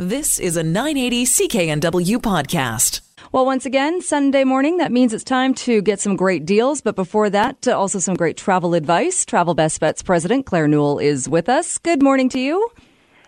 This 0.00 0.38
is 0.38 0.56
a 0.56 0.62
980 0.62 1.24
CKNW 1.24 2.18
podcast. 2.18 3.00
Well, 3.32 3.44
once 3.44 3.66
again, 3.66 4.00
Sunday 4.00 4.44
morning, 4.44 4.76
that 4.76 4.92
means 4.92 5.12
it's 5.12 5.24
time 5.24 5.54
to 5.54 5.82
get 5.82 5.98
some 5.98 6.14
great 6.14 6.46
deals. 6.46 6.80
But 6.80 6.94
before 6.94 7.28
that, 7.30 7.66
uh, 7.66 7.76
also 7.76 7.98
some 7.98 8.14
great 8.14 8.36
travel 8.36 8.74
advice. 8.74 9.24
Travel 9.24 9.54
Best 9.54 9.80
Bets 9.80 10.04
President 10.04 10.46
Claire 10.46 10.68
Newell 10.68 11.00
is 11.00 11.28
with 11.28 11.48
us. 11.48 11.78
Good 11.78 12.00
morning 12.00 12.28
to 12.28 12.38
you. 12.38 12.70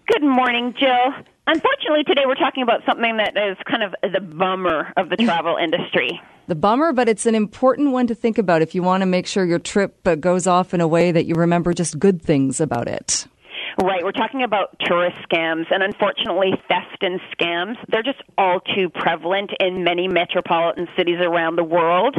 Good 0.07 0.23
morning, 0.23 0.73
Jill. 0.79 1.13
Unfortunately, 1.49 2.05
today 2.05 2.23
we're 2.25 2.37
talking 2.37 2.63
about 2.63 2.83
something 2.87 3.17
that 3.17 3.37
is 3.37 3.57
kind 3.69 3.83
of 3.83 3.93
the 4.03 4.21
bummer 4.21 4.93
of 4.97 5.09
the 5.09 5.17
travel 5.17 5.57
industry. 5.57 6.21
The 6.47 6.55
bummer, 6.55 6.93
but 6.93 7.09
it's 7.09 7.27
an 7.27 7.35
important 7.35 7.91
one 7.91 8.07
to 8.07 8.15
think 8.15 8.39
about 8.39 8.63
if 8.63 8.77
you 8.77 8.85
want 8.85 9.01
to 9.01 9.07
make 9.07 9.27
sure 9.27 9.45
your 9.45 9.59
trip 9.59 10.07
uh, 10.07 10.15
goes 10.15 10.47
off 10.47 10.73
in 10.73 10.81
a 10.81 10.87
way 10.87 11.11
that 11.11 11.27
you 11.27 11.35
remember 11.35 11.75
just 11.75 11.99
good 11.99 12.23
things 12.23 12.61
about 12.61 12.87
it. 12.87 13.27
Right, 13.83 14.05
we're 14.05 14.13
talking 14.13 14.43
about 14.43 14.77
tourist 14.79 15.17
scams, 15.31 15.65
and 15.71 15.83
unfortunately, 15.83 16.53
theft 16.69 17.03
and 17.03 17.19
scams, 17.33 17.77
they're 17.89 18.03
just 18.03 18.21
all 18.37 18.61
too 18.61 18.91
prevalent 18.91 19.53
in 19.59 19.85
many 19.85 20.07
metropolitan 20.07 20.87
cities 20.99 21.17
around 21.19 21.57
the 21.57 21.65
world. 21.65 22.15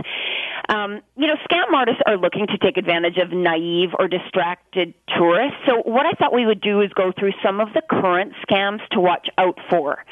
Um, 0.70 1.02
you 1.16 1.28
know, 1.28 1.36
scam 1.48 1.72
artists 1.72 2.02
are 2.08 2.18
looking 2.18 2.48
to 2.48 2.58
take 2.58 2.78
advantage 2.78 3.18
of 3.18 3.32
naive 3.32 3.90
or 4.00 4.08
distracted 4.08 4.96
tourists. 5.16 5.58
So, 5.68 5.84
what 5.86 6.08
I 6.08 6.14
thought 6.14 6.34
we 6.34 6.48
would 6.48 6.62
do 6.62 6.82
is 6.82 6.92
go 6.94 7.12
through 7.12 7.34
some 7.44 7.60
of 7.60 7.68
the 7.74 7.84
current 7.88 8.34
scams 8.50 8.80
to 8.94 9.00
watch 9.00 9.28
out 9.38 9.60
for. 9.70 10.04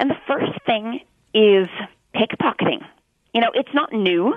And 0.00 0.10
the 0.10 0.18
first 0.26 0.50
thing 0.66 0.98
is 1.32 1.68
pickpocketing. 2.12 2.84
You 3.34 3.42
know, 3.42 3.50
it's 3.54 3.72
not 3.72 3.92
new 3.92 4.34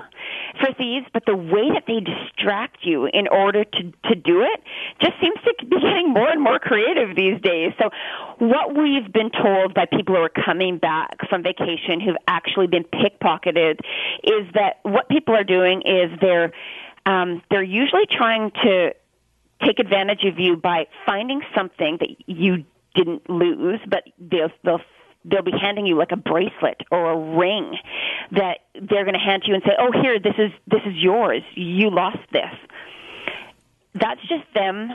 for 0.60 0.72
thieves, 0.74 1.06
but 1.12 1.24
the 1.26 1.36
way 1.36 1.70
that 1.72 1.84
they 1.86 2.00
distract 2.00 2.78
you 2.82 3.06
in 3.06 3.28
order 3.28 3.64
to 3.64 3.82
to 3.82 4.14
do 4.14 4.42
it 4.42 4.62
just 5.00 5.14
seems 5.20 5.36
to 5.44 5.66
be 5.66 5.80
getting 5.80 6.12
more 6.12 6.28
and 6.28 6.42
more 6.42 6.58
creative 6.58 7.16
these 7.16 7.40
days. 7.40 7.72
So, 7.80 7.90
what 8.38 8.76
we've 8.76 9.10
been 9.12 9.30
told 9.30 9.74
by 9.74 9.86
people 9.86 10.16
who 10.16 10.22
are 10.22 10.44
coming 10.44 10.78
back 10.78 11.28
from 11.28 11.42
vacation 11.42 12.00
who've 12.00 12.16
actually 12.28 12.66
been 12.66 12.84
pickpocketed 12.84 13.80
is 14.22 14.46
that 14.54 14.80
what 14.82 15.08
people 15.08 15.34
are 15.34 15.44
doing 15.44 15.82
is 15.82 16.10
they're 16.20 16.52
um, 17.06 17.42
they're 17.50 17.62
usually 17.62 18.06
trying 18.10 18.50
to 18.62 18.94
take 19.64 19.78
advantage 19.78 20.24
of 20.24 20.38
you 20.38 20.56
by 20.56 20.86
finding 21.06 21.40
something 21.54 21.98
that 22.00 22.08
you 22.26 22.64
didn't 22.94 23.28
lose, 23.28 23.80
but 23.88 24.04
they'll 24.18 24.50
they'll 24.64 24.82
they'll 25.24 25.42
be 25.42 25.52
handing 25.52 25.86
you 25.86 25.96
like 25.96 26.12
a 26.12 26.16
bracelet 26.16 26.82
or 26.90 27.12
a 27.12 27.36
ring 27.36 27.76
that 28.32 28.58
they're 28.74 29.04
going 29.04 29.14
to 29.14 29.20
hand 29.20 29.42
to 29.42 29.48
you 29.48 29.54
and 29.54 29.62
say, 29.64 29.72
"Oh, 29.78 29.92
here, 29.92 30.18
this 30.18 30.34
is 30.38 30.50
this 30.66 30.82
is 30.86 30.94
yours. 30.96 31.42
You 31.54 31.90
lost 31.90 32.18
this." 32.32 32.52
That's 33.94 34.20
just 34.22 34.44
them 34.54 34.90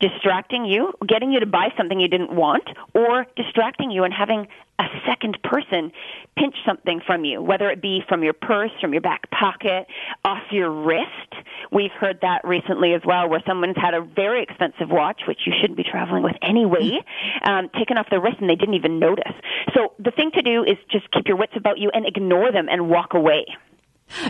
distracting 0.00 0.64
you, 0.64 0.92
getting 1.06 1.32
you 1.32 1.40
to 1.40 1.46
buy 1.46 1.72
something 1.76 2.00
you 2.00 2.08
didn't 2.08 2.34
want, 2.34 2.64
or 2.94 3.26
distracting 3.36 3.90
you 3.90 4.04
and 4.04 4.12
having 4.12 4.48
a 4.78 4.86
second 5.06 5.38
person 5.42 5.92
pinch 6.36 6.56
something 6.66 7.00
from 7.06 7.24
you, 7.24 7.40
whether 7.40 7.70
it 7.70 7.80
be 7.80 8.02
from 8.08 8.22
your 8.22 8.32
purse, 8.32 8.70
from 8.80 8.92
your 8.92 9.02
back 9.02 9.30
pocket, 9.30 9.86
off 10.24 10.42
your 10.50 10.70
wrist. 10.70 11.08
We've 11.70 11.92
heard 11.92 12.18
that 12.22 12.42
recently 12.44 12.92
as 12.94 13.02
well, 13.04 13.28
where 13.28 13.42
someone's 13.46 13.76
had 13.76 13.94
a 13.94 14.00
very 14.00 14.42
expensive 14.42 14.90
watch, 14.90 15.22
which 15.28 15.40
you 15.46 15.52
shouldn't 15.60 15.76
be 15.76 15.84
traveling 15.84 16.22
with 16.22 16.36
anyway, 16.42 16.98
um, 17.42 17.70
taken 17.78 17.98
off 17.98 18.06
their 18.10 18.20
wrist 18.20 18.38
and 18.40 18.50
they 18.50 18.56
didn't 18.56 18.74
even 18.74 18.98
notice. 18.98 19.32
So 19.74 19.92
the 19.98 20.10
thing 20.10 20.30
to 20.32 20.42
do 20.42 20.64
is 20.64 20.76
just 20.90 21.10
keep 21.12 21.28
your 21.28 21.36
wits 21.36 21.54
about 21.56 21.78
you 21.78 21.90
and 21.94 22.06
ignore 22.06 22.50
them 22.50 22.68
and 22.68 22.88
walk 22.88 23.14
away. 23.14 23.46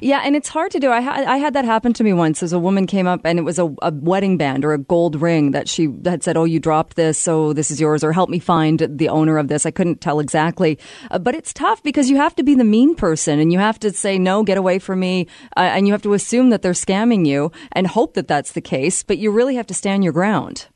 Yeah, 0.01 0.23
and 0.25 0.35
it's 0.35 0.49
hard 0.49 0.71
to 0.73 0.81
do. 0.81 0.91
I, 0.91 1.01
ha- 1.01 1.25
I 1.27 1.37
had 1.37 1.55
that 1.55 1.65
happen 1.65 1.93
to 1.95 2.05
me 2.05 2.13
once. 2.13 2.43
As 2.43 2.53
a 2.53 2.59
woman 2.59 2.87
came 2.87 3.07
up, 3.07 3.21
and 3.25 3.39
it 3.39 3.43
was 3.43 3.59
a, 3.59 3.67
a, 3.83 3.93
wedding 3.93 4.37
band 4.37 4.65
or 4.65 4.73
a 4.73 4.79
gold 4.79 5.21
ring 5.21 5.51
that 5.51 5.69
she 5.69 5.89
had 6.05 6.23
said, 6.23 6.37
"Oh, 6.37 6.45
you 6.45 6.59
dropped 6.59 6.97
this, 6.97 7.19
so 7.19 7.53
this 7.53 7.71
is 7.71 7.81
yours," 7.81 8.03
or 8.03 8.13
"Help 8.13 8.31
me 8.31 8.39
find 8.39 8.79
the 8.79 9.09
owner 9.09 9.37
of 9.37 9.49
this." 9.49 9.67
I 9.67 9.71
couldn't 9.71 10.01
tell 10.01 10.21
exactly, 10.21 10.79
uh, 11.11 11.19
but 11.19 11.35
it's 11.35 11.53
tough 11.53 11.83
because 11.83 12.09
you 12.09 12.17
have 12.17 12.35
to 12.37 12.43
be 12.43 12.55
the 12.55 12.65
mean 12.65 12.95
person, 12.95 13.39
and 13.39 13.53
you 13.53 13.59
have 13.59 13.79
to 13.81 13.93
say, 13.93 14.19
"No, 14.19 14.43
get 14.43 14.59
away 14.59 14.79
from 14.79 15.01
me," 15.01 15.27
uh, 15.57 15.61
and 15.61 15.87
you 15.87 15.93
have 15.93 16.03
to 16.03 16.15
assume 16.15 16.51
that 16.51 16.63
they're 16.63 16.73
scamming 16.73 17.27
you 17.27 17.53
and 17.73 17.87
hope 17.87 18.15
that 18.15 18.29
that's 18.29 18.53
the 18.53 18.61
case. 18.61 19.03
But 19.03 19.19
you 19.19 19.31
really 19.31 19.57
have 19.57 19.67
to 19.67 19.75
stand 19.75 20.05
your 20.05 20.13
ground. 20.13 20.67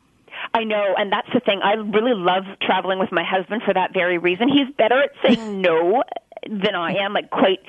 I 0.54 0.64
know, 0.64 0.94
and 0.96 1.12
that's 1.12 1.28
the 1.32 1.40
thing. 1.40 1.60
I 1.62 1.74
really 1.74 2.14
love 2.14 2.44
traveling 2.62 2.98
with 2.98 3.12
my 3.12 3.24
husband 3.24 3.62
for 3.64 3.74
that 3.74 3.92
very 3.92 4.18
reason. 4.18 4.48
He's 4.48 4.74
better 4.76 5.00
at 5.00 5.10
saying 5.22 5.60
no 5.60 6.02
than 6.46 6.74
I 6.74 6.94
am, 7.04 7.12
like 7.12 7.30
quite 7.30 7.60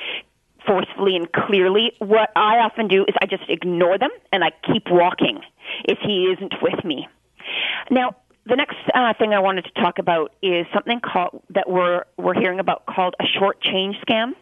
forcefully 0.70 1.16
and 1.16 1.32
clearly. 1.32 1.94
What 1.98 2.30
I 2.36 2.60
often 2.60 2.88
do 2.88 3.04
is 3.08 3.16
I 3.22 3.26
just 3.26 3.44
ignore 3.50 3.98
them 3.98 4.12
and 4.32 4.44
I 4.44 4.52
keep 4.72 4.84
walking 4.90 5.40
if 5.86 5.98
he 6.06 6.34
isn't 6.38 6.54
with 6.62 6.86
me. 6.86 7.08
Now, 7.90 8.16
the 8.46 8.56
next 8.56 8.78
uh, 8.94 9.14
thing 9.18 9.34
I 9.34 9.40
wanted 9.40 9.66
to 9.66 9.82
talk 9.82 10.00
about 10.00 10.34
is 10.42 10.66
something 10.74 11.00
called 11.02 11.42
that 11.52 11.70
we're 11.70 12.04
we're 12.18 12.40
hearing 12.40 12.60
about 12.60 12.86
called 12.86 13.16
a 13.20 13.26
short 13.40 13.62
change 13.62 13.96
scam. 14.08 14.34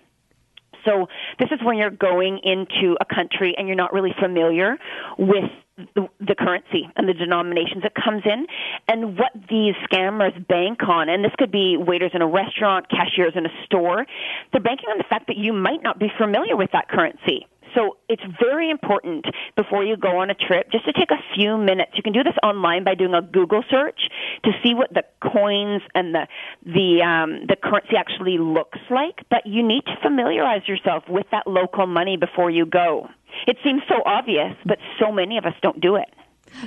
So 0.86 1.08
this 1.40 1.50
is 1.52 1.60
when 1.64 1.78
you're 1.78 1.90
going 1.90 2.40
into 2.44 2.96
a 3.02 3.06
country 3.06 3.56
and 3.58 3.68
you're 3.68 3.76
not 3.76 3.94
really 3.94 4.14
familiar 4.20 4.78
with 5.18 5.50
the, 5.96 6.36
currency 6.38 6.90
and 6.96 7.08
the 7.08 7.14
denominations 7.14 7.84
it 7.84 7.94
comes 7.94 8.24
in 8.26 8.48
and 8.88 9.18
what 9.18 9.32
these 9.50 9.76
scammers 9.90 10.36
bank 10.48 10.80
on. 10.88 11.10
And 11.10 11.24
this 11.24 11.32
could 11.38 11.52
be 11.52 11.78
waiters 11.78 12.12
in 12.14 12.22
a 12.22 12.28
restaurant 12.28 12.90
cashiers 12.90 13.34
in 13.36 13.46
a 13.46 13.66
store. 13.66 14.06
They're 14.52 14.62
banking 14.62 14.90
on 14.90 14.98
the 14.98 15.06
fact 15.10 15.28
that 15.28 15.38
you 15.38 15.54
might 15.54 15.84
not 15.84 16.00
be 16.00 16.08
familiar 16.18 16.56
with 16.56 16.72
that 16.74 16.90
currency. 16.90 17.48
So 17.76 17.98
it's 18.10 18.24
very 18.42 18.70
important 18.72 19.26
before 19.56 19.84
you 19.84 19.98
go 19.98 20.18
on 20.18 20.30
a 20.30 20.34
trip 20.34 20.72
just 20.72 20.86
to 20.86 20.94
take 20.94 21.12
a 21.12 21.22
few 21.36 21.58
minutes. 21.58 21.92
You 21.96 22.04
can 22.04 22.14
do 22.14 22.24
this 22.24 22.34
online 22.42 22.84
by 22.84 22.96
doing 22.96 23.14
a 23.14 23.22
Google 23.22 23.64
search 23.70 24.07
to 24.44 24.52
see 24.64 24.74
what 24.74 24.94
the 24.94 25.04
coins 25.22 25.82
and 25.96 26.14
the 26.14 26.28
the 26.66 27.02
um, 27.04 27.46
the 27.48 27.56
currency 27.56 27.96
actually 27.98 28.38
looks 28.38 28.80
like. 28.90 29.26
But 29.30 29.46
you 29.46 29.66
need 29.66 29.84
to 29.86 29.96
familiarize 30.02 30.68
yourself 30.68 31.04
with 31.10 31.26
that 31.32 31.48
local 31.48 31.88
money 31.88 32.18
before 32.18 32.50
you 32.50 32.66
go. 32.66 33.10
It 33.46 33.58
seems 33.64 33.82
so 33.88 34.02
obvious, 34.06 34.56
but 34.66 34.78
so 35.00 35.12
many 35.12 35.38
of 35.38 35.46
us 35.46 35.54
don't 35.62 35.80
do 35.80 35.96
it. 35.96 36.10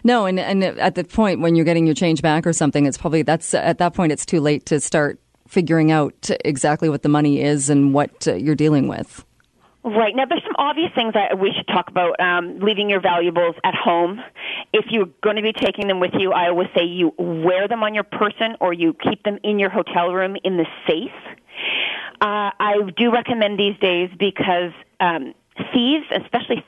No, 0.04 0.26
and 0.26 0.38
and 0.38 0.62
at 0.62 0.94
the 0.94 1.04
point 1.04 1.40
when 1.40 1.54
you're 1.54 1.64
getting 1.64 1.86
your 1.86 1.94
change 1.94 2.22
back 2.22 2.46
or 2.46 2.52
something, 2.52 2.86
it's 2.86 2.98
probably 2.98 3.22
that's 3.22 3.54
at 3.54 3.78
that 3.78 3.94
point 3.94 4.12
it's 4.12 4.26
too 4.26 4.40
late 4.40 4.66
to 4.66 4.80
start 4.80 5.20
figuring 5.48 5.90
out 5.90 6.30
exactly 6.44 6.88
what 6.88 7.02
the 7.02 7.08
money 7.08 7.42
is 7.42 7.70
and 7.70 7.92
what 7.92 8.28
uh, 8.28 8.34
you're 8.34 8.54
dealing 8.54 8.86
with. 8.86 9.24
Right. 9.82 10.14
Now, 10.14 10.26
there's 10.26 10.42
some 10.42 10.56
obvious 10.58 10.90
things 10.94 11.14
that 11.14 11.38
we 11.38 11.52
should 11.56 11.66
talk 11.66 11.88
about. 11.88 12.20
Um, 12.20 12.58
leaving 12.60 12.90
your 12.90 13.00
valuables 13.00 13.54
at 13.64 13.74
home. 13.74 14.20
If 14.74 14.86
you're 14.90 15.08
going 15.22 15.36
to 15.36 15.42
be 15.42 15.54
taking 15.54 15.88
them 15.88 16.00
with 16.00 16.12
you, 16.18 16.32
I 16.32 16.48
always 16.48 16.68
say 16.76 16.84
you 16.84 17.14
wear 17.18 17.66
them 17.66 17.82
on 17.82 17.94
your 17.94 18.04
person 18.04 18.56
or 18.60 18.74
you 18.74 18.92
keep 18.92 19.22
them 19.22 19.38
in 19.42 19.58
your 19.58 19.70
hotel 19.70 20.12
room 20.12 20.36
in 20.44 20.58
the 20.58 20.66
safe. 20.86 21.10
Uh, 22.20 22.52
I 22.60 22.74
do 22.94 23.10
recommend 23.10 23.58
these 23.58 23.78
days 23.78 24.10
because 24.18 24.72
um, 25.00 25.32
thieves, 25.72 26.04
especially 26.14 26.62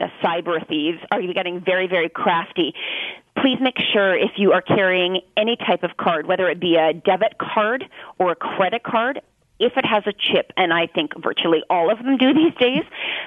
uh, 0.00 0.08
cyber 0.20 0.66
thieves, 0.66 0.98
are 1.12 1.22
getting 1.22 1.62
very, 1.64 1.86
very 1.86 2.08
crafty. 2.08 2.74
Please 3.36 3.58
make 3.60 3.76
sure 3.92 4.16
if 4.16 4.32
you 4.38 4.50
are 4.52 4.62
carrying 4.62 5.20
any 5.36 5.56
type 5.56 5.84
of 5.84 5.96
card, 5.96 6.26
whether 6.26 6.48
it 6.48 6.58
be 6.58 6.74
a 6.74 6.92
debit 6.92 7.36
card 7.38 7.84
or 8.18 8.32
a 8.32 8.36
credit 8.36 8.82
card, 8.82 9.20
if 9.58 9.76
it 9.76 9.86
has 9.86 10.04
a 10.06 10.12
chip, 10.12 10.52
and 10.56 10.72
I 10.72 10.86
think 10.86 11.12
virtually 11.22 11.62
all 11.70 11.90
of 11.90 11.98
them 11.98 12.16
do 12.16 12.34
these 12.34 12.54
days, 12.58 12.84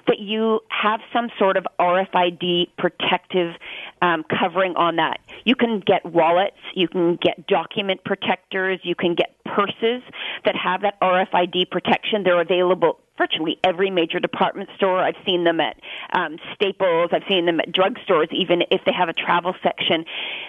that 0.08 0.20
you 0.20 0.62
have 0.70 1.00
some 1.12 1.30
sort 1.38 1.58
of 1.58 1.66
RFID 1.80 2.70
protective 2.78 3.56
um, 4.02 4.24
covering 4.24 4.76
on 4.76 4.98
that. 4.98 5.20
You 5.44 5.56
can 5.56 5.80
get 5.80 6.06
wallets, 6.06 6.58
you 6.74 6.88
can 6.88 7.18
get 7.18 7.48
document 7.48 8.04
protectors, 8.04 8.80
you 8.84 8.96
can 8.96 9.16
get 9.16 9.36
purses 9.46 10.04
that 10.46 10.56
have 10.56 10.82
that 10.82 11.00
RFID 11.02 11.70
protection. 11.70 12.24
They're 12.24 12.42
available 12.42 13.00
virtually 13.20 13.60
every 13.64 13.92
major 13.92 14.20
department 14.20 14.70
store. 14.76 15.04
I've 15.04 15.22
seen 15.26 15.44
them 15.44 15.60
at 15.60 15.76
um, 16.14 16.38
Staples. 16.56 17.10
I've 17.12 17.28
seen 17.30 17.46
them 17.46 17.60
at 17.60 17.72
drugstores, 17.72 18.32
even 18.32 18.64
if 18.72 18.82
they 18.86 18.94
have 18.94 19.10
a 19.10 19.14
travel 19.14 19.54
section. 19.62 20.06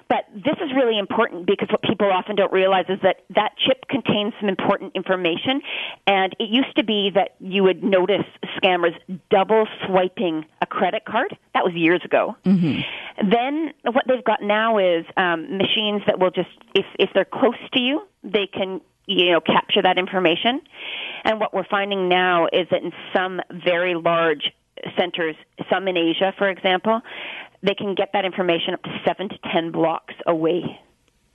But 0.08 0.25
this 0.32 0.56
is 0.64 0.70
really 0.75 0.98
important 0.98 1.44
because 1.47 1.69
what 1.70 1.82
people 1.82 2.10
often 2.10 2.36
don't 2.36 2.53
realize 2.53 2.86
is 2.88 3.00
that 3.03 3.25
that 3.31 3.53
chip 3.58 3.86
contains 3.88 4.32
some 4.41 4.48
important 4.48 4.94
information. 4.94 5.61
And 6.06 6.34
it 6.38 6.49
used 6.49 6.75
to 6.76 6.84
be 6.84 7.11
that 7.14 7.34
you 7.40 7.64
would 7.64 7.82
notice 7.82 8.25
scammers 8.56 8.94
double 9.31 9.66
swiping 9.87 10.46
a 10.62 10.66
credit 10.66 11.05
card. 11.05 11.37
That 11.55 11.64
was 11.64 11.75
years 11.75 12.02
ago. 12.05 12.37
Mm-hmm. 12.46 13.28
Then 13.31 13.73
what 13.93 14.05
they've 14.06 14.25
got 14.25 14.43
now 14.43 14.78
is 14.78 15.05
um, 15.16 15.58
machines 15.58 16.02
that 16.06 16.19
will 16.19 16.31
just, 16.31 16.49
if 16.75 16.87
if 16.99 17.11
they're 17.12 17.25
close 17.25 17.58
to 17.73 17.81
you, 17.81 18.02
they 18.23 18.46
can 18.46 18.81
you 19.11 19.33
know 19.33 19.41
capture 19.41 19.83
that 19.83 19.99
information. 19.99 20.61
And 21.25 21.39
what 21.41 21.53
we're 21.53 21.69
finding 21.71 22.09
now 22.09 22.47
is 22.47 22.67
that 22.71 22.83
in 22.83 22.93
some 23.15 23.41
very 23.65 23.95
large 23.95 24.53
centers, 24.99 25.37
some 25.71 25.87
in 25.89 25.97
Asia, 25.97 26.33
for 26.39 26.49
example, 26.49 27.01
they 27.62 27.75
can 27.75 27.95
get 27.95 28.11
that 28.15 28.25
information 28.25 28.75
up 28.75 28.83
to 28.83 29.01
seven 29.05 29.29
to 29.29 29.37
ten 29.53 29.71
blocks 29.73 30.15
away. 30.27 30.81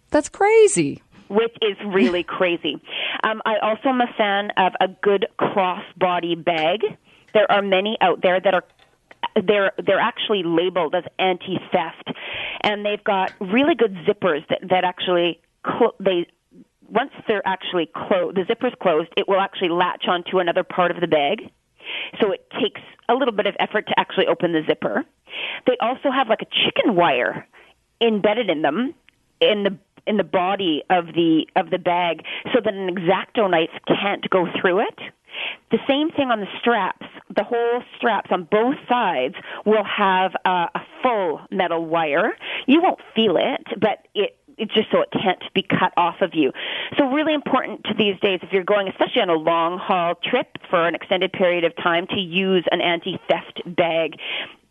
That's 0.09 0.29
crazy 0.29 1.01
which 1.27 1.55
is 1.61 1.75
really 1.87 2.23
crazy. 2.37 2.79
Um, 3.23 3.41
I 3.45 3.55
also 3.61 3.89
am 3.89 4.01
a 4.01 4.13
fan 4.17 4.51
of 4.57 4.73
a 4.79 4.87
good 5.01 5.25
crossbody 5.39 6.43
bag. 6.43 6.81
There 7.33 7.51
are 7.51 7.63
many 7.63 7.97
out 7.99 8.21
there 8.21 8.39
that 8.39 8.53
are 8.53 8.63
they're 9.43 9.71
they're 9.85 9.99
actually 9.99 10.43
labeled 10.43 10.95
as 10.95 11.03
anti-theft, 11.19 12.13
and 12.61 12.85
they've 12.85 13.03
got 13.03 13.33
really 13.39 13.75
good 13.75 13.95
zippers 14.07 14.47
that 14.49 14.59
that 14.69 14.83
actually 14.83 15.41
cl- 15.65 15.95
they 15.99 16.27
once 16.89 17.11
they're 17.27 17.45
actually 17.47 17.89
closed, 17.93 18.37
the 18.37 18.45
zipper's 18.45 18.73
closed, 18.81 19.09
it 19.17 19.27
will 19.27 19.39
actually 19.39 19.69
latch 19.69 20.05
onto 20.07 20.39
another 20.39 20.63
part 20.63 20.91
of 20.91 20.99
the 21.01 21.07
bag. 21.07 21.49
So 22.21 22.31
it 22.31 22.47
takes 22.61 22.81
a 23.09 23.13
little 23.13 23.33
bit 23.33 23.45
of 23.47 23.55
effort 23.59 23.87
to 23.87 23.99
actually 23.99 24.27
open 24.27 24.53
the 24.53 24.61
zipper. 24.67 25.03
They 25.67 25.77
also 25.79 26.11
have 26.11 26.27
like 26.27 26.41
a 26.41 26.45
chicken 26.65 26.95
wire 26.95 27.47
embedded 28.01 28.49
in 28.49 28.61
them 28.61 28.93
in 29.39 29.63
the 29.63 29.77
in 30.07 30.17
the 30.17 30.23
body 30.23 30.83
of 30.89 31.07
the 31.07 31.45
of 31.55 31.69
the 31.69 31.79
bag 31.79 32.23
so 32.53 32.59
that 32.63 32.73
an 32.73 32.95
exacto 32.95 33.49
knife 33.49 33.69
can't 33.87 34.27
go 34.29 34.47
through 34.59 34.81
it. 34.81 34.99
The 35.71 35.79
same 35.87 36.11
thing 36.11 36.29
on 36.31 36.39
the 36.39 36.47
straps. 36.59 37.05
The 37.35 37.43
whole 37.43 37.83
straps 37.97 38.29
on 38.31 38.47
both 38.49 38.75
sides 38.87 39.35
will 39.65 39.83
have 39.83 40.31
a, 40.45 40.69
a 40.73 40.81
full 41.03 41.41
metal 41.51 41.85
wire. 41.85 42.37
You 42.67 42.81
won't 42.81 42.99
feel 43.15 43.35
it, 43.37 43.67
but 43.79 44.07
it 44.13 44.37
it's 44.57 44.73
just 44.73 44.91
so 44.91 45.01
it 45.01 45.09
can't 45.11 45.41
be 45.53 45.61
cut 45.61 45.93
off 45.97 46.21
of 46.21 46.33
you. 46.33 46.51
So 46.97 47.09
really 47.09 47.33
important 47.33 47.83
to 47.85 47.93
these 47.93 48.19
days 48.19 48.39
if 48.41 48.51
you're 48.51 48.63
going 48.63 48.87
especially 48.87 49.21
on 49.21 49.29
a 49.29 49.33
long 49.33 49.77
haul 49.77 50.15
trip 50.15 50.47
for 50.69 50.87
an 50.87 50.95
extended 50.95 51.31
period 51.33 51.63
of 51.63 51.75
time 51.75 52.07
to 52.07 52.19
use 52.19 52.65
an 52.71 52.81
anti-theft 52.81 53.61
bag. 53.65 54.15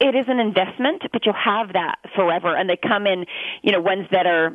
It 0.01 0.15
is 0.15 0.27
an 0.29 0.41
investment, 0.41 1.03
but 1.13 1.25
you'll 1.25 1.35
have 1.35 1.73
that 1.73 1.97
forever 2.15 2.57
and 2.57 2.69
they 2.69 2.77
come 2.77 3.07
in, 3.07 3.27
you 3.63 3.73
know, 3.73 3.81
ones 3.81 4.07
that 4.11 4.27
are 4.27 4.55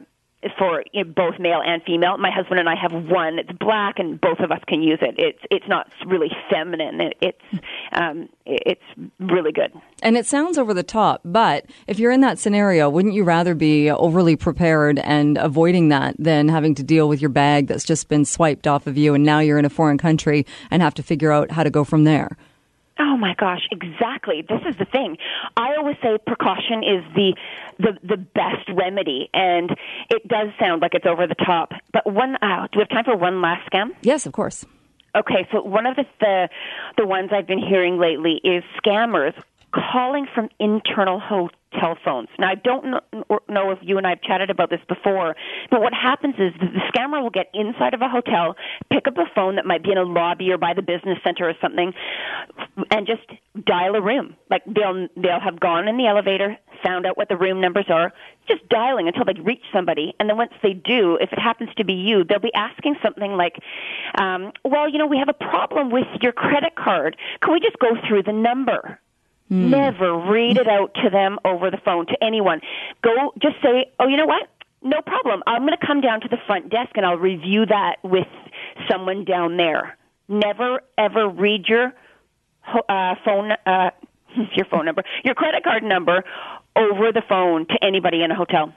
for 0.58 0.84
you 0.94 1.04
know, 1.04 1.12
both 1.16 1.40
male 1.40 1.62
and 1.66 1.82
female. 1.84 2.18
My 2.18 2.32
husband 2.32 2.60
and 2.60 2.70
I 2.70 2.76
have 2.76 2.94
one. 2.94 3.40
It's 3.40 3.52
black, 3.60 4.00
and 4.00 4.20
both 4.20 4.40
of 4.40 4.52
us 4.52 4.62
can 4.68 4.82
use 4.82 5.00
it. 5.02 5.16
It's 5.18 5.40
it's 5.52 5.68
not 5.68 5.90
really 6.06 6.32
feminine. 6.50 7.02
It, 7.02 7.18
it's 7.22 7.66
um, 7.92 8.30
it's 8.46 8.82
really 9.20 9.52
good. 9.52 9.72
And 10.02 10.18
it 10.18 10.26
sounds 10.26 10.58
over 10.58 10.74
the 10.74 10.84
top, 10.84 11.22
but 11.26 11.66
if 11.88 12.00
you're 12.00 12.12
in 12.12 12.22
that 12.22 12.40
scenario, 12.40 12.90
wouldn't 12.90 13.14
you 13.14 13.24
rather 13.24 13.54
be 13.54 13.92
overly 13.92 14.36
prepared 14.36 15.00
and 15.00 15.38
avoiding 15.38 15.90
that 15.90 16.16
than 16.18 16.48
having 16.48 16.74
to 16.76 16.84
deal 16.84 17.10
with 17.10 17.22
your 17.22 17.30
bag 17.30 17.68
that's 17.68 17.84
just 17.84 18.08
been 18.08 18.26
swiped 18.26 18.66
off 18.66 18.88
of 18.88 18.98
you, 18.98 19.14
and 19.14 19.24
now 19.24 19.40
you're 19.40 19.60
in 19.60 19.66
a 19.66 19.70
foreign 19.70 19.98
country 19.98 20.46
and 20.72 20.82
have 20.82 20.94
to 20.96 21.04
figure 21.04 21.32
out 21.32 21.52
how 21.52 21.64
to 21.64 21.70
go 21.70 21.84
from 21.84 22.06
there? 22.06 22.38
Oh 23.00 23.16
my 23.16 23.34
gosh, 23.34 23.62
exactly. 23.72 24.44
This 24.48 24.62
is 24.68 24.76
the 24.78 24.86
thing. 24.86 25.18
I 25.56 25.76
always 25.78 25.96
say 26.04 26.18
precaution 26.28 26.84
is 26.84 27.04
the 27.16 27.34
the 27.78 27.98
the 28.04 28.18
best 28.18 28.70
remedy, 28.70 29.30
and 29.34 29.72
it 30.10 30.28
does 30.28 30.50
sound 30.60 30.82
like 30.82 30.94
it's 30.94 31.06
over 31.06 31.26
the 31.26 31.36
top. 31.36 31.72
But 31.94 32.12
one, 32.12 32.36
uh, 32.36 32.68
do 32.72 32.80
we 32.80 32.82
have 32.82 32.90
time 32.90 33.06
for 33.06 33.16
one 33.16 33.42
last 33.42 33.70
scam? 33.72 33.92
Yes, 34.02 34.26
of 34.26 34.34
course. 34.34 34.66
Okay, 35.16 35.48
so 35.52 35.64
one 35.64 35.86
of 35.86 35.96
the, 35.96 36.06
the 36.20 36.50
the 36.98 37.08
ones 37.08 37.30
I've 37.32 37.48
been 37.48 37.66
hearing 37.66 38.00
lately 38.00 38.42
is 38.44 38.64
scammers 38.84 39.34
calling 39.72 40.28
from 40.34 40.50
internal 40.60 41.20
hotels 41.20 41.52
telephones. 41.74 42.30
Now, 42.40 42.50
I 42.50 42.56
don't 42.56 42.86
know 43.48 43.72
if 43.72 43.80
you 43.82 43.98
and 43.98 44.08
I 44.08 44.12
have 44.12 44.22
chatted 44.22 44.50
about 44.50 44.70
this 44.70 44.82
before, 44.88 45.36
but 45.70 45.82
what 45.82 45.94
happens 45.94 46.36
is 46.38 46.54
the 46.60 46.68
scammer 46.92 47.22
will 47.22 47.30
get 47.30 47.48
inside 47.54 47.94
of 47.94 48.02
a 48.02 48.10
hotel, 48.10 48.56
pick 48.92 49.08
up 49.08 49.18
a 49.18 49.26
phone 49.36 49.56
that 49.56 49.66
might 49.66 49.84
be 49.84 49.92
in 49.92 49.98
a 49.98 50.04
lobby 50.04 50.52
or 50.52 50.58
by 50.58 50.74
the 50.74 50.82
business 50.82 51.18
center 51.24 51.48
or 51.48 51.54
something, 51.62 51.94
and 52.92 53.08
just 53.08 53.22
dial 53.66 53.96
a 53.96 54.02
room. 54.02 54.36
Like 54.50 54.64
they'll 54.66 55.08
they'll 55.16 55.40
have 55.40 55.60
gone 55.60 55.88
in 55.88 55.98
the 55.98 56.08
elevator, 56.08 56.58
found 56.84 57.06
out 57.06 57.18
what 57.18 57.30
the 57.30 57.38
room 57.38 57.62
numbers 57.62 57.86
are, 57.90 58.14
just 58.48 58.68
dialing 58.70 59.08
until 59.08 59.26
they 59.26 59.40
reach 59.40 59.64
somebody, 59.74 60.14
and 60.20 60.30
then 60.30 60.38
once 60.38 60.54
they 60.64 60.74
do, 60.74 61.18
if 61.22 61.32
it 61.32 61.40
happens 61.40 61.70
to 61.78 61.86
be 61.86 61.94
you, 61.94 62.24
they'll 62.24 62.40
be 62.40 62.54
asking 62.54 62.96
something 63.04 63.34
like, 63.34 63.58
um, 64.18 64.52
"Well, 64.64 64.90
you 64.90 64.98
know, 64.98 65.08
we 65.08 65.18
have 65.18 65.30
a 65.30 65.34
problem 65.34 65.92
with 65.92 66.08
your 66.22 66.32
credit 66.32 66.76
card. 66.76 67.18
Can 67.42 67.54
we 67.54 67.60
just 67.60 67.78
go 67.80 67.96
through 68.08 68.24
the 68.24 68.34
number?" 68.34 69.00
Mm. 69.52 69.70
Never 69.70 70.32
read 70.32 70.58
it 70.58 70.68
out 70.68 70.94
to 71.04 71.10
them 71.10 71.40
over 71.44 71.72
the 71.72 71.80
phone 71.84 72.06
to 72.08 72.24
anyone. 72.24 72.62
Go, 73.04 73.34
just 73.42 73.56
say, 73.64 73.92
oh, 74.00 74.08
you 74.08 74.18
know 74.18 74.28
what? 74.28 74.48
No 74.82 75.02
problem. 75.02 75.44
I'm 75.48 75.62
going 75.62 75.78
to 75.78 75.86
come 75.86 76.02
down 76.02 76.22
to 76.22 76.28
the 76.30 76.38
front 76.46 76.70
desk 76.70 76.92
and 76.96 77.06
I'll 77.06 77.18
review 77.18 77.66
that 77.66 77.98
with 78.04 78.28
someone 78.90 79.26
down 79.26 79.58
there. 79.58 79.98
Never 80.28 80.82
ever 80.98 81.28
read 81.28 81.66
your 81.68 81.94
uh, 82.88 83.16
phone, 83.26 83.52
uh, 83.66 83.90
your 84.56 84.66
phone 84.70 84.86
number, 84.86 85.04
your 85.24 85.34
credit 85.34 85.64
card 85.64 85.84
number 85.84 86.24
over 86.76 87.12
the 87.12 87.24
phone 87.28 87.66
to 87.68 87.84
anybody 87.84 88.24
in 88.24 88.32
a 88.32 88.36
hotel. 88.36 88.74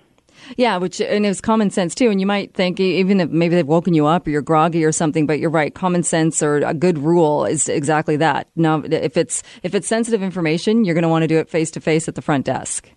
Yeah, 0.56 0.76
which 0.76 1.00
and 1.00 1.26
it's 1.26 1.40
common 1.40 1.70
sense 1.70 1.94
too. 1.94 2.10
And 2.10 2.20
you 2.20 2.26
might 2.26 2.54
think 2.54 2.80
even 2.80 3.20
if 3.20 3.30
maybe 3.30 3.54
they've 3.54 3.66
woken 3.66 3.94
you 3.94 4.06
up 4.06 4.26
or 4.26 4.30
you're 4.30 4.42
groggy 4.42 4.84
or 4.84 4.92
something, 4.92 5.26
but 5.26 5.38
you're 5.38 5.50
right. 5.50 5.74
Common 5.74 6.02
sense 6.02 6.42
or 6.42 6.56
a 6.56 6.74
good 6.74 6.98
rule 6.98 7.44
is 7.44 7.68
exactly 7.68 8.16
that. 8.16 8.48
Now, 8.56 8.82
if 8.84 9.16
it's 9.16 9.42
if 9.62 9.74
it's 9.74 9.86
sensitive 9.86 10.22
information, 10.22 10.84
you're 10.84 10.94
going 10.94 11.02
to 11.02 11.08
want 11.08 11.22
to 11.22 11.28
do 11.28 11.38
it 11.38 11.48
face 11.48 11.70
to 11.72 11.80
face 11.80 12.08
at 12.08 12.14
the 12.14 12.22
front 12.22 12.46
desk. 12.46 12.90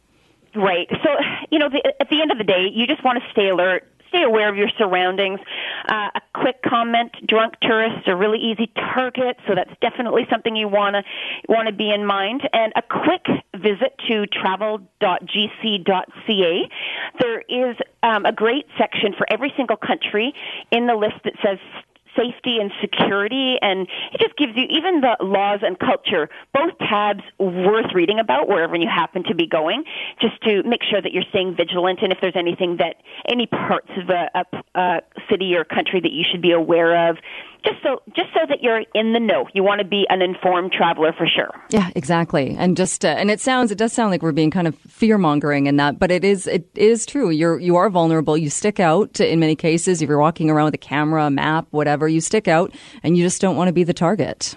Right. 0.55 0.87
So, 0.89 1.09
you 1.51 1.59
know, 1.59 1.69
the, 1.69 1.93
at 1.99 2.09
the 2.09 2.21
end 2.21 2.31
of 2.31 2.37
the 2.37 2.43
day, 2.43 2.67
you 2.73 2.87
just 2.87 3.03
want 3.03 3.21
to 3.21 3.31
stay 3.31 3.49
alert, 3.49 3.85
stay 4.15 4.23
aware 4.23 4.49
of 4.49 4.55
your 4.55 4.69
surroundings. 4.77 5.39
Uh, 5.89 6.09
a 6.15 6.21
quick 6.33 6.61
comment: 6.63 7.11
drunk 7.27 7.55
tourists 7.61 8.07
are 8.07 8.15
really 8.15 8.39
easy 8.39 8.71
targets, 8.93 9.39
so 9.47 9.55
that's 9.55 9.73
definitely 9.81 10.25
something 10.29 10.55
you 10.55 10.67
want 10.67 10.95
to 10.95 11.03
want 11.49 11.67
to 11.67 11.73
be 11.73 11.91
in 11.91 12.05
mind. 12.05 12.41
And 12.53 12.71
a 12.75 12.81
quick 12.81 13.25
visit 13.55 13.97
to 14.07 14.25
travel.gc.ca. 14.27 14.89
There 17.19 17.41
is 17.41 17.77
um, 18.03 18.25
a 18.25 18.31
great 18.31 18.65
section 18.77 19.13
for 19.17 19.25
every 19.31 19.53
single 19.57 19.77
country 19.77 20.33
in 20.71 20.87
the 20.87 20.95
list 20.95 21.15
that 21.23 21.33
says 21.43 21.59
safety 22.15 22.57
and 22.59 22.71
security, 22.81 23.57
and 23.61 23.87
it 24.13 24.19
just 24.19 24.35
gives 24.37 24.53
you 24.55 24.65
even 24.69 25.01
the 25.01 25.17
laws 25.21 25.59
and 25.61 25.77
culture, 25.79 26.29
both 26.53 26.77
tabs 26.79 27.23
worth 27.39 27.93
reading 27.93 28.19
about 28.19 28.47
wherever 28.47 28.75
you 28.75 28.87
happen 28.87 29.23
to 29.23 29.35
be 29.35 29.47
going, 29.47 29.83
just 30.21 30.41
to 30.43 30.63
make 30.63 30.81
sure 30.83 31.01
that 31.01 31.11
you're 31.11 31.27
staying 31.29 31.55
vigilant, 31.55 31.99
and 32.01 32.11
if 32.11 32.19
there's 32.21 32.35
anything 32.35 32.77
that 32.77 32.95
any 33.27 33.45
parts 33.47 33.89
of 33.97 34.09
a, 34.09 34.29
a, 34.33 34.79
a 34.79 35.01
city 35.29 35.55
or 35.55 35.63
country 35.63 35.99
that 35.99 36.11
you 36.11 36.23
should 36.29 36.41
be 36.41 36.51
aware 36.51 37.09
of, 37.09 37.17
just 37.65 37.81
so 37.83 38.01
just 38.15 38.29
so 38.33 38.41
that 38.47 38.61
you're 38.61 38.83
in 38.93 39.13
the 39.13 39.19
know. 39.19 39.47
You 39.53 39.63
want 39.63 39.79
to 39.79 39.87
be 39.87 40.05
an 40.09 40.21
informed 40.21 40.71
traveler 40.71 41.13
for 41.13 41.27
sure. 41.27 41.49
Yeah, 41.69 41.89
exactly. 41.95 42.55
And 42.57 42.77
just 42.77 43.03
uh, 43.03 43.09
and 43.09 43.29
it 43.31 43.41
sounds 43.41 43.71
it 43.71 43.77
does 43.77 43.93
sound 43.93 44.11
like 44.11 44.21
we're 44.21 44.31
being 44.31 44.51
kind 44.51 44.67
of 44.67 44.75
fear 44.75 45.17
mongering 45.17 45.67
in 45.67 45.77
that, 45.77 45.99
but 45.99 46.11
it 46.11 46.23
is 46.23 46.47
it 46.47 46.69
is 46.75 47.05
true. 47.05 47.29
You're 47.29 47.59
you 47.59 47.75
are 47.75 47.89
vulnerable. 47.89 48.37
You 48.37 48.49
stick 48.49 48.79
out 48.79 49.19
in 49.19 49.39
many 49.39 49.55
cases. 49.55 50.01
If 50.01 50.09
you're 50.09 50.19
walking 50.19 50.49
around 50.49 50.65
with 50.65 50.75
a 50.75 50.79
camera, 50.79 51.25
a 51.25 51.31
map, 51.31 51.67
whatever, 51.71 52.07
you 52.07 52.21
stick 52.21 52.47
out, 52.47 52.73
and 53.03 53.17
you 53.17 53.23
just 53.23 53.41
don't 53.41 53.55
want 53.55 53.67
to 53.67 53.73
be 53.73 53.83
the 53.83 53.93
target. 53.93 54.55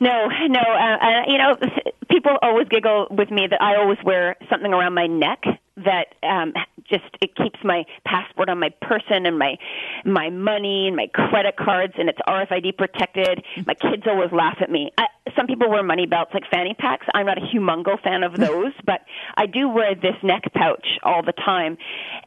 No, 0.00 0.28
no. 0.48 0.60
Uh, 0.60 0.96
uh, 1.06 1.22
you 1.26 1.38
know, 1.38 1.56
people 2.10 2.32
always 2.42 2.68
giggle 2.68 3.08
with 3.10 3.30
me 3.30 3.46
that 3.48 3.62
I 3.62 3.76
always 3.76 3.98
wear 4.04 4.36
something 4.50 4.72
around 4.72 4.94
my 4.94 5.06
neck 5.06 5.42
that 5.76 6.14
um 6.22 6.54
just 6.90 7.04
it 7.20 7.34
keeps 7.34 7.58
my 7.64 7.84
passport 8.04 8.48
on 8.48 8.58
my 8.58 8.70
person 8.82 9.26
and 9.26 9.38
my 9.38 9.56
my 10.04 10.30
money 10.30 10.86
and 10.86 10.96
my 10.96 11.08
credit 11.08 11.56
cards 11.56 11.94
and 11.98 12.08
it's 12.08 12.18
RFID 12.28 12.76
protected. 12.76 13.44
My 13.66 13.74
kids 13.74 14.04
always 14.06 14.32
laugh 14.32 14.58
at 14.60 14.70
me. 14.70 14.92
I, 14.98 15.06
some 15.36 15.46
people 15.46 15.70
wear 15.70 15.82
money 15.82 16.06
belts 16.06 16.32
like 16.34 16.44
fanny 16.50 16.74
packs. 16.74 17.06
I'm 17.14 17.26
not 17.26 17.38
a 17.38 17.42
humongo 17.42 18.00
fan 18.02 18.22
of 18.22 18.36
those, 18.36 18.72
but 18.84 19.02
I 19.36 19.46
do 19.46 19.68
wear 19.68 19.94
this 19.94 20.16
neck 20.22 20.44
pouch 20.54 20.86
all 21.02 21.22
the 21.22 21.32
time, 21.32 21.78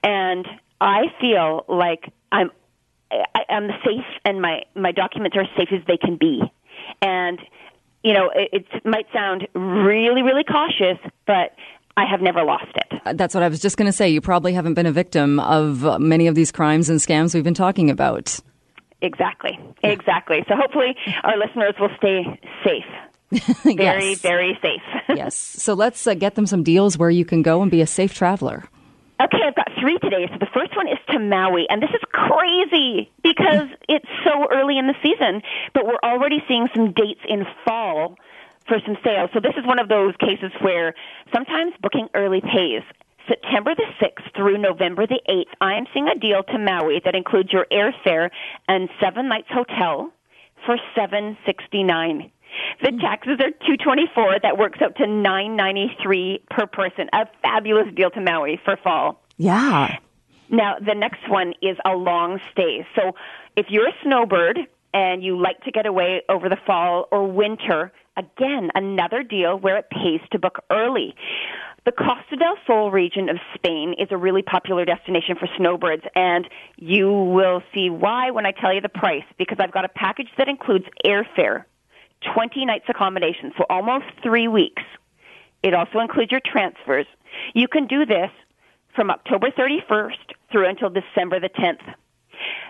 and 0.04 0.48
I 0.82 1.04
feel 1.20 1.66
like 1.68 2.12
I'm 2.32 2.52
I, 3.12 3.46
I'm 3.50 3.70
safe 3.84 4.06
and 4.26 4.42
my 4.42 4.64
my 4.76 4.92
documents 4.92 5.36
are 5.38 5.42
as 5.42 5.50
safe 5.58 5.70
as 5.72 5.82
they 5.88 5.98
can 5.98 6.18
be, 6.18 6.42
and 7.02 7.40
you 8.04 8.14
know, 8.14 8.32
it, 8.34 8.66
it 8.74 8.86
might 8.86 9.08
sound 9.14 9.48
really, 9.54 10.22
really 10.22 10.44
cautious, 10.44 10.98
but 11.26 11.56
I 11.98 12.06
have 12.06 12.22
never 12.22 12.44
lost 12.44 12.72
it. 12.76 12.89
That's 13.06 13.34
what 13.34 13.44
I 13.44 13.48
was 13.48 13.60
just 13.60 13.78
going 13.78 13.88
to 13.88 13.94
say. 13.94 14.10
You 14.10 14.22
probably 14.22 14.54
haven't 14.54 14.74
been 14.74 14.86
a 14.86 14.92
victim 14.92 15.40
of 15.40 16.00
many 16.00 16.28
of 16.28 16.36
these 16.36 16.52
crimes 16.52 16.90
and 16.90 17.00
scams 17.00 17.34
we've 17.34 17.44
been 17.44 17.54
talking 17.54 17.90
about. 17.90 18.40
Exactly. 19.02 19.58
Exactly. 19.84 20.44
So 20.48 20.56
hopefully 20.56 20.96
our 21.24 21.38
listeners 21.38 21.76
will 21.80 21.90
stay 21.98 22.40
safe. 22.64 23.44
very, 23.64 24.10
yes. 24.10 24.20
very 24.20 24.58
safe. 24.62 24.82
yes. 25.16 25.36
So 25.36 25.74
let's 25.74 26.06
uh, 26.06 26.16
get 26.16 26.36
them 26.36 26.46
some 26.46 26.64
deals 26.64 26.98
where 26.98 27.10
you 27.10 27.26
can 27.26 27.42
go 27.42 27.62
and 27.62 27.72
be 27.72 27.82
a 27.82 27.88
safe 27.88 28.14
traveler. 28.14 28.66
Okay, 29.22 29.40
I've 29.46 29.56
got 29.56 29.68
three 29.80 29.98
today. 30.00 30.28
So 30.32 30.38
the 30.40 30.48
first 30.54 30.76
one 30.78 30.88
is 30.88 30.98
to 31.10 31.20
Maui, 31.20 31.66
and 31.70 31.82
this 31.82 31.90
is 31.90 32.02
crazy 32.12 33.12
because 33.22 33.68
it's 33.90 34.08
so 34.24 34.48
early 34.50 34.78
in 34.78 34.88
the 34.88 34.96
season, 35.04 35.42
but 35.74 35.86
we're 35.86 36.00
already 36.04 36.42
seeing 36.48 36.70
some 36.74 36.94
dates 36.94 37.20
in 37.28 37.46
fall 37.66 38.16
for 38.70 38.80
some 38.86 38.96
sales. 39.04 39.30
So 39.34 39.42
this 39.42 39.56
is 39.58 39.66
one 39.66 39.80
of 39.80 39.90
those 39.90 40.14
cases 40.22 40.52
where 40.62 40.94
sometimes 41.34 41.74
booking 41.82 42.08
early 42.14 42.40
pays. 42.40 42.84
September 43.28 43.76
the 43.76 43.86
6th 44.02 44.36
through 44.36 44.58
November 44.58 45.06
the 45.06 45.20
8th, 45.28 45.54
I 45.60 45.74
am 45.74 45.86
seeing 45.94 46.08
a 46.08 46.18
deal 46.18 46.44
to 46.44 46.58
Maui 46.58 47.02
that 47.04 47.16
includes 47.16 47.52
your 47.52 47.68
airfare 47.72 48.30
and 48.68 48.90
seven 49.02 49.28
nights 49.28 49.50
hotel 49.52 50.12
for 50.66 50.78
769. 50.96 52.32
The 52.82 52.92
hmm. 52.92 52.98
taxes 53.00 53.40
are 53.40 53.52
224. 53.52 54.40
That 54.42 54.58
works 54.58 54.80
out 54.82 54.96
to 54.98 55.08
993 55.08 56.44
per 56.50 56.66
person. 56.66 57.10
A 57.14 57.28
fabulous 57.42 57.94
deal 57.96 58.10
to 58.12 58.22
Maui 58.22 58.60
for 58.64 58.78
fall. 58.78 59.22
Yeah. 59.38 59.98
Now, 60.50 60.78
the 60.80 60.96
next 60.96 61.30
one 61.30 61.54
is 61.62 61.78
a 61.86 61.92
long 61.92 62.40
stay. 62.52 62.86
So, 62.96 63.14
if 63.56 63.68
you're 63.70 63.88
a 63.88 63.94
snowbird 64.04 64.58
and 64.94 65.24
you 65.24 65.40
like 65.40 65.62
to 65.62 65.72
get 65.72 65.86
away 65.86 66.22
over 66.30 66.50
the 66.50 66.58
fall 66.66 67.08
or 67.12 67.28
winter, 67.28 67.92
again, 68.18 68.72
another 68.76 69.24
deal 69.24 69.58
where 69.58 69.78
it 69.78 69.90
pays 69.90 70.22
to 70.32 70.40
book 70.40 70.60
early. 70.70 71.16
The 71.86 71.92
Costa 71.92 72.36
del 72.36 72.56
Sol 72.68 72.92
region 72.92 73.30
of 73.30 73.38
Spain 73.56 73.96
is 73.98 74.10
a 74.12 74.18
really 74.18 74.42
popular 74.42 74.86
destination 74.86 75.36
for 75.40 75.48
snowbirds, 75.58 76.04
and 76.16 76.48
you 76.78 77.12
will 77.12 77.64
see 77.74 77.90
why 77.90 78.32
when 78.32 78.46
I 78.46 78.52
tell 78.52 78.74
you 78.74 78.82
the 78.82 78.90
price, 78.90 79.24
because 79.38 79.58
I've 79.60 79.72
got 79.72 79.86
a 79.86 79.90
package 79.90 80.28
that 80.38 80.48
includes 80.48 80.86
airfare, 81.06 81.64
20 82.34 82.66
nights 82.66 82.86
accommodation, 82.90 83.54
so 83.58 83.66
almost 83.70 84.06
three 84.22 84.48
weeks. 84.48 84.84
It 85.64 85.74
also 85.74 86.00
includes 86.00 86.32
your 86.32 86.42
transfers. 86.46 87.06
You 87.54 87.68
can 87.68 87.88
do 87.88 88.06
this 88.06 88.30
from 88.96 89.10
October 89.10 89.50
31st 89.52 90.34
through 90.52 90.68
until 90.68 90.90
December 90.90 91.40
the 91.40 91.50
10th. 91.50 91.94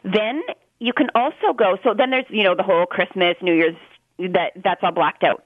Then 0.03 0.41
you 0.79 0.93
can 0.93 1.09
also 1.13 1.53
go, 1.55 1.77
so 1.83 1.93
then 1.93 2.09
there's, 2.09 2.25
you 2.29 2.43
know, 2.43 2.55
the 2.55 2.63
whole 2.63 2.85
Christmas, 2.85 3.35
New 3.41 3.53
Year's, 3.53 3.75
that, 4.17 4.53
that's 4.63 4.81
all 4.83 4.91
blacked 4.91 5.23
out. 5.23 5.43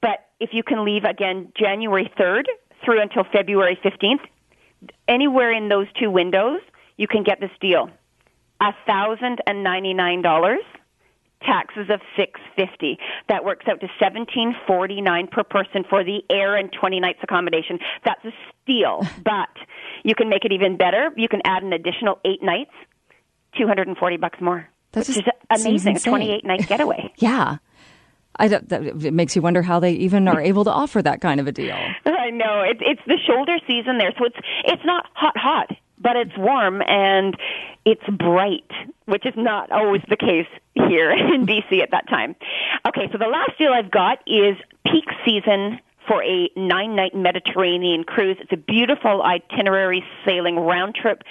But 0.00 0.26
if 0.40 0.50
you 0.52 0.62
can 0.62 0.84
leave 0.84 1.04
again 1.04 1.52
January 1.56 2.10
3rd 2.18 2.44
through 2.84 3.00
until 3.00 3.24
February 3.32 3.78
15th, 3.82 4.20
anywhere 5.06 5.52
in 5.52 5.68
those 5.68 5.86
two 5.98 6.10
windows, 6.10 6.60
you 6.96 7.06
can 7.06 7.22
get 7.22 7.40
this 7.40 7.50
deal. 7.60 7.88
$1,099 8.60 10.58
taxes 11.44 11.90
of 11.90 12.00
650 12.16 12.98
that 13.28 13.44
works 13.44 13.66
out 13.68 13.80
to 13.80 13.86
1749 13.98 15.26
per 15.26 15.42
person 15.42 15.84
for 15.88 16.04
the 16.04 16.24
air 16.30 16.54
and 16.54 16.72
20 16.72 17.00
nights 17.00 17.18
accommodation 17.20 17.80
that's 18.04 18.24
a 18.24 18.30
steal 18.62 19.04
but 19.24 19.48
you 20.04 20.14
can 20.14 20.28
make 20.28 20.44
it 20.44 20.52
even 20.52 20.76
better 20.76 21.10
you 21.16 21.28
can 21.28 21.40
add 21.44 21.64
an 21.64 21.72
additional 21.72 22.20
8 22.24 22.44
nights 22.44 22.70
240 23.56 24.16
bucks 24.18 24.40
more 24.40 24.68
That's 24.92 25.08
which 25.08 25.24
just 25.24 25.28
is 25.50 25.64
amazing 25.64 25.96
a 25.96 26.00
28 26.00 26.44
night 26.44 26.68
getaway 26.68 27.12
Yeah. 27.18 27.58
I 28.36 28.48
don't, 28.48 28.68
that, 28.70 28.82
it 29.04 29.12
makes 29.12 29.36
you 29.36 29.42
wonder 29.42 29.60
how 29.60 29.78
they 29.78 29.92
even 29.92 30.26
are 30.26 30.40
able 30.40 30.64
to 30.64 30.70
offer 30.70 31.02
that 31.02 31.20
kind 31.20 31.38
of 31.38 31.46
a 31.46 31.52
deal. 31.52 31.74
I 32.06 32.30
know 32.30 32.62
it, 32.62 32.78
it's 32.80 33.02
the 33.06 33.18
shoulder 33.26 33.58
season 33.66 33.98
there, 33.98 34.12
so 34.18 34.24
it's 34.24 34.38
it's 34.64 34.84
not 34.86 35.06
hot 35.12 35.36
hot, 35.36 35.70
but 35.98 36.16
it's 36.16 36.32
warm 36.38 36.80
and 36.86 37.36
it's 37.84 38.02
bright, 38.08 38.70
which 39.04 39.26
is 39.26 39.34
not 39.36 39.70
always 39.70 40.02
the 40.08 40.16
case 40.16 40.46
here 40.74 41.10
in 41.34 41.46
BC 41.46 41.82
at 41.82 41.90
that 41.90 42.08
time. 42.08 42.34
Okay, 42.86 43.08
so 43.12 43.18
the 43.18 43.26
last 43.26 43.58
deal 43.58 43.72
I've 43.72 43.90
got 43.90 44.18
is 44.26 44.56
peak 44.86 45.04
season 45.26 45.78
for 46.08 46.22
a 46.24 46.50
nine 46.56 46.96
night 46.96 47.14
Mediterranean 47.14 48.04
cruise. 48.04 48.36
It's 48.40 48.52
a 48.52 48.56
beautiful 48.56 49.22
itinerary 49.22 50.04
sailing 50.24 50.56
round 50.56 50.94
trip 50.94 51.22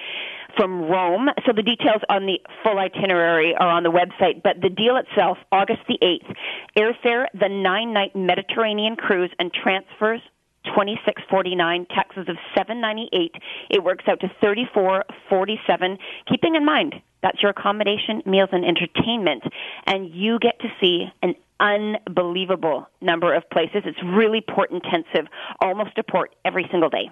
from 0.56 0.84
Rome. 0.84 1.30
So 1.46 1.54
the 1.56 1.64
details 1.64 2.02
on 2.10 2.26
the 2.26 2.40
full 2.64 2.78
itinerary 2.78 3.56
are 3.56 3.70
on 3.70 3.84
the 3.84 3.92
website, 3.92 4.44
but 4.44 4.62
the 4.62 4.70
deal 4.70 4.98
itself, 4.98 5.38
August 5.52 5.82
the 5.88 5.98
8th, 6.02 6.36
airfare, 6.78 7.26
the 7.34 7.50
nine 7.50 7.94
night 7.94 8.16
Mediterranean 8.16 8.96
cruise 8.96 9.32
and 9.40 9.52
transfers 9.54 10.22
2649 10.66 11.88
taxes 11.88 12.30
of 12.30 12.38
798 12.56 13.34
it 13.72 13.84
works 13.84 14.04
out 14.08 14.20
to 14.20 14.28
3447 14.42 15.98
keeping 16.30 16.54
in 16.54 16.64
mind 16.64 16.94
that's 17.24 17.42
your 17.42 17.50
accommodation 17.50 18.22
meals 18.28 18.50
and 18.52 18.64
entertainment 18.64 19.42
and 19.88 20.14
you 20.14 20.38
get 20.38 20.60
to 20.60 20.68
see 20.80 21.08
an 21.24 21.34
unbelievable 21.62 22.88
number 23.00 23.34
of 23.34 23.50
places. 23.52 23.84
It's 23.86 24.02
really 24.04 24.42
port 24.42 24.72
intensive 24.72 25.32
almost 25.62 25.98
a 25.98 26.04
port 26.04 26.36
every 26.44 26.68
single 26.72 26.90
day 26.90 27.10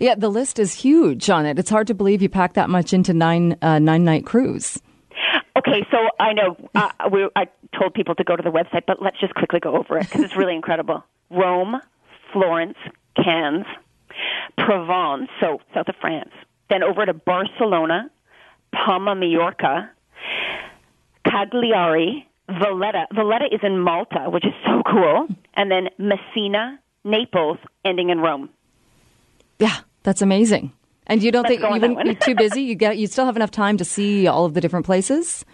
Yeah, 0.00 0.14
the 0.14 0.28
list 0.28 0.58
is 0.58 0.74
huge 0.74 1.28
on 1.30 1.46
it. 1.46 1.58
It's 1.58 1.70
hard 1.70 1.86
to 1.88 1.94
believe 1.94 2.22
you 2.22 2.28
packed 2.28 2.54
that 2.54 2.70
much 2.70 2.92
into 2.92 3.12
nine 3.12 3.56
uh, 3.62 3.78
nine 3.78 4.04
night 4.04 4.26
cruise. 4.26 4.80
Okay, 5.56 5.84
so 5.90 5.98
I 6.20 6.32
know 6.32 6.56
uh, 6.74 6.90
we, 7.10 7.28
I 7.34 7.48
told 7.78 7.92
people 7.94 8.14
to 8.14 8.24
go 8.24 8.36
to 8.36 8.42
the 8.42 8.50
website, 8.50 8.82
but 8.86 9.02
let's 9.02 9.18
just 9.18 9.34
quickly 9.34 9.60
go 9.60 9.76
over 9.76 9.98
it 9.98 10.04
because 10.04 10.22
it's 10.22 10.36
really 10.36 10.54
incredible. 10.54 11.04
Rome, 11.30 11.80
Florence, 12.32 12.78
Cannes, 13.16 13.66
Provence, 14.56 15.28
so 15.40 15.60
south 15.74 15.88
of 15.88 15.96
France, 16.00 16.30
then 16.70 16.82
over 16.82 17.04
to 17.04 17.12
Barcelona, 17.12 18.10
Palma, 18.72 19.14
Mallorca, 19.14 19.90
Cagliari, 21.24 22.28
Valletta. 22.48 23.06
Valletta 23.14 23.46
is 23.52 23.60
in 23.62 23.78
Malta, 23.78 24.30
which 24.30 24.46
is 24.46 24.54
so 24.64 24.82
cool, 24.88 25.28
and 25.54 25.70
then 25.70 25.88
Messina, 25.98 26.78
Naples, 27.04 27.58
ending 27.84 28.10
in 28.10 28.20
Rome. 28.20 28.48
Yeah, 29.58 29.76
that's 30.02 30.22
amazing. 30.22 30.72
And 31.06 31.22
you 31.22 31.32
don't 31.32 31.44
Let's 31.44 31.56
think 31.56 31.64
on 31.64 31.76
even 31.76 31.94
that 31.94 32.20
too 32.22 32.34
busy? 32.34 32.62
You 32.62 32.74
get 32.74 32.98
you 32.98 33.06
still 33.06 33.24
have 33.24 33.36
enough 33.36 33.50
time 33.50 33.76
to 33.78 33.84
see 33.84 34.26
all 34.26 34.44
of 34.44 34.54
the 34.54 34.60
different 34.60 34.86
places? 34.86 35.44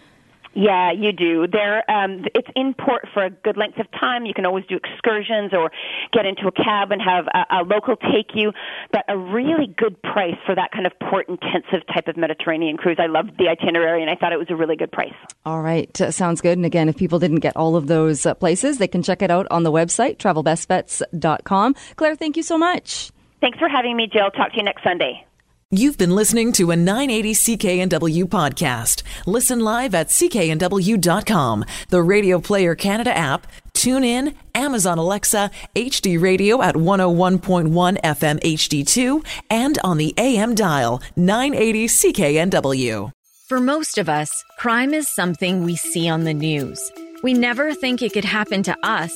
Yeah, 0.55 0.93
you 0.93 1.11
do. 1.11 1.47
There, 1.47 1.83
um, 1.91 2.23
it's 2.33 2.47
in 2.55 2.73
port 2.73 3.09
for 3.13 3.25
a 3.25 3.29
good 3.29 3.57
length 3.57 3.77
of 3.77 3.91
time. 3.91 4.25
You 4.25 4.33
can 4.33 4.45
always 4.45 4.63
do 4.65 4.77
excursions 4.77 5.51
or 5.51 5.69
get 6.13 6.25
into 6.25 6.47
a 6.47 6.51
cab 6.51 6.93
and 6.93 7.01
have 7.01 7.25
a, 7.27 7.57
a 7.57 7.63
local 7.63 7.97
take 7.97 8.33
you. 8.33 8.53
But 8.93 9.03
a 9.09 9.17
really 9.17 9.67
good 9.67 10.01
price 10.01 10.37
for 10.45 10.55
that 10.55 10.71
kind 10.71 10.85
of 10.85 10.93
port-intensive 11.09 11.85
type 11.93 12.07
of 12.07 12.15
Mediterranean 12.15 12.77
cruise. 12.77 12.97
I 13.01 13.07
loved 13.07 13.37
the 13.37 13.49
itinerary, 13.49 14.01
and 14.01 14.09
I 14.09 14.15
thought 14.15 14.31
it 14.31 14.39
was 14.39 14.49
a 14.49 14.55
really 14.55 14.77
good 14.77 14.93
price. 14.93 15.13
All 15.45 15.61
right, 15.61 15.99
uh, 15.99 16.09
sounds 16.09 16.39
good. 16.39 16.57
And 16.57 16.65
again, 16.65 16.87
if 16.87 16.95
people 16.95 17.19
didn't 17.19 17.41
get 17.41 17.57
all 17.57 17.75
of 17.75 17.87
those 17.87 18.25
uh, 18.25 18.33
places, 18.33 18.77
they 18.77 18.87
can 18.87 19.03
check 19.03 19.21
it 19.21 19.29
out 19.29 19.47
on 19.51 19.63
the 19.63 19.73
website 19.73 20.17
travelbestbets.com. 20.17 21.75
Claire, 21.97 22.15
thank 22.15 22.37
you 22.37 22.43
so 22.43 22.57
much. 22.57 23.11
Thanks 23.45 23.59
for 23.59 23.69
having 23.69 23.95
me, 23.95 24.07
Jill. 24.07 24.31
Talk 24.31 24.53
to 24.53 24.57
you 24.57 24.63
next 24.63 24.81
Sunday. 24.81 25.23
You've 25.69 25.99
been 25.99 26.15
listening 26.15 26.51
to 26.53 26.71
a 26.71 26.75
980 26.75 27.33
CKNW 27.35 28.23
podcast. 28.23 29.03
Listen 29.27 29.59
live 29.59 29.93
at 29.93 30.07
cknw.com, 30.07 31.63
the 31.89 32.01
Radio 32.01 32.39
Player 32.39 32.73
Canada 32.73 33.15
app, 33.15 33.45
tune 33.73 34.03
in, 34.03 34.33
Amazon 34.55 34.97
Alexa, 34.97 35.51
HD 35.75 36.19
Radio 36.19 36.59
at 36.63 36.73
101.1 36.73 38.01
FM 38.01 38.39
HD2, 38.41 39.23
and 39.51 39.77
on 39.83 39.97
the 39.97 40.15
AM 40.17 40.55
dial 40.55 41.03
980 41.15 41.85
CKNW. 41.85 43.11
For 43.47 43.59
most 43.59 43.99
of 43.99 44.09
us, 44.09 44.31
crime 44.57 44.91
is 44.91 45.07
something 45.07 45.63
we 45.63 45.75
see 45.75 46.09
on 46.09 46.23
the 46.23 46.33
news. 46.33 46.91
We 47.21 47.35
never 47.35 47.75
think 47.75 48.01
it 48.01 48.11
could 48.11 48.25
happen 48.25 48.63
to 48.63 48.75
us 48.81 49.13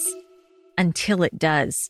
until 0.78 1.24
it 1.24 1.40
does. 1.40 1.90